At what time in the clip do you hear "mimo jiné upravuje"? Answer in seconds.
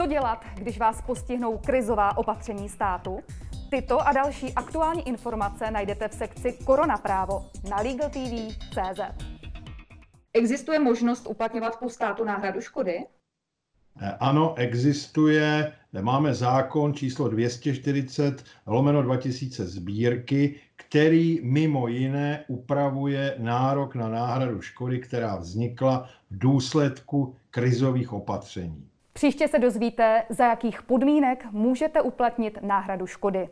21.42-23.34